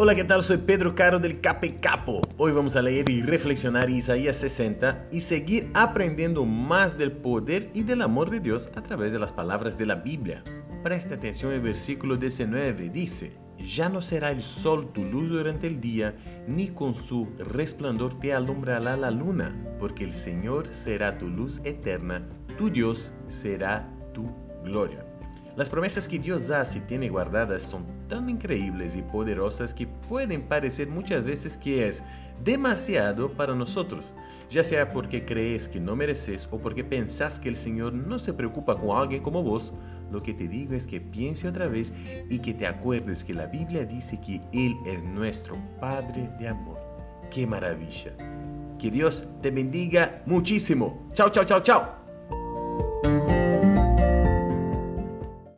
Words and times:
Hola, 0.00 0.14
¿qué 0.14 0.22
tal? 0.22 0.44
Soy 0.44 0.58
Pedro 0.58 0.94
Caro 0.94 1.18
del 1.18 1.40
Cape 1.40 1.80
Capo. 1.80 2.20
Hoy 2.36 2.52
vamos 2.52 2.76
a 2.76 2.82
leer 2.82 3.10
y 3.10 3.20
reflexionar 3.20 3.90
Isaías 3.90 4.36
60 4.36 5.08
y 5.10 5.22
seguir 5.22 5.72
aprendiendo 5.74 6.44
más 6.44 6.96
del 6.96 7.10
poder 7.10 7.68
y 7.74 7.82
del 7.82 8.02
amor 8.02 8.30
de 8.30 8.38
Dios 8.38 8.70
a 8.76 8.80
través 8.80 9.10
de 9.10 9.18
las 9.18 9.32
palabras 9.32 9.76
de 9.76 9.86
la 9.86 9.96
Biblia. 9.96 10.44
Preste 10.84 11.14
atención 11.14 11.52
al 11.52 11.62
versículo 11.62 12.16
19, 12.16 12.90
dice, 12.90 13.32
Ya 13.58 13.88
no 13.88 14.00
será 14.00 14.30
el 14.30 14.44
sol 14.44 14.92
tu 14.92 15.02
luz 15.02 15.30
durante 15.30 15.66
el 15.66 15.80
día, 15.80 16.14
ni 16.46 16.68
con 16.68 16.94
su 16.94 17.30
resplandor 17.36 18.20
te 18.20 18.32
alumbrará 18.32 18.96
la 18.96 19.10
luna, 19.10 19.52
porque 19.80 20.04
el 20.04 20.12
Señor 20.12 20.68
será 20.70 21.18
tu 21.18 21.26
luz 21.26 21.60
eterna, 21.64 22.24
tu 22.56 22.70
Dios 22.70 23.14
será 23.26 23.92
tu 24.14 24.30
gloria. 24.62 25.04
Las 25.58 25.68
promesas 25.68 26.06
que 26.06 26.20
Dios 26.20 26.50
hace 26.50 26.78
y 26.78 26.82
tiene 26.82 27.08
guardadas 27.08 27.62
son 27.62 27.84
tan 28.08 28.30
increíbles 28.30 28.94
y 28.94 29.02
poderosas 29.02 29.74
que 29.74 29.88
pueden 29.88 30.42
parecer 30.42 30.88
muchas 30.88 31.24
veces 31.24 31.56
que 31.56 31.88
es 31.88 32.00
demasiado 32.44 33.32
para 33.32 33.56
nosotros, 33.56 34.04
ya 34.48 34.62
sea 34.62 34.92
porque 34.92 35.24
crees 35.24 35.66
que 35.66 35.80
no 35.80 35.96
mereces 35.96 36.48
o 36.52 36.58
porque 36.58 36.84
pensás 36.84 37.40
que 37.40 37.48
el 37.48 37.56
Señor 37.56 37.92
no 37.92 38.20
se 38.20 38.34
preocupa 38.34 38.76
con 38.76 38.96
alguien 38.96 39.20
como 39.20 39.42
vos, 39.42 39.72
lo 40.12 40.22
que 40.22 40.32
te 40.32 40.46
digo 40.46 40.74
es 40.74 40.86
que 40.86 41.00
piense 41.00 41.48
otra 41.48 41.66
vez 41.66 41.92
y 42.30 42.38
que 42.38 42.54
te 42.54 42.64
acuerdes 42.64 43.24
que 43.24 43.34
la 43.34 43.46
Biblia 43.46 43.84
dice 43.84 44.20
que 44.20 44.40
Él 44.52 44.76
es 44.86 45.02
nuestro 45.02 45.56
Padre 45.80 46.30
de 46.38 46.46
amor. 46.46 46.78
¡Qué 47.32 47.48
maravilla! 47.48 48.12
Que 48.78 48.92
Dios 48.92 49.28
te 49.42 49.50
bendiga 49.50 50.22
muchísimo. 50.24 51.10
Chao, 51.14 51.30
chao, 51.30 51.44
chao, 51.44 51.60
chao. 51.64 51.97